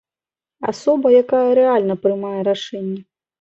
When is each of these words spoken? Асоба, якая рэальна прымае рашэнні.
Асоба, 0.71 1.11
якая 1.23 1.43
рэальна 1.61 1.97
прымае 2.07 2.33
рашэнні. 2.49 2.97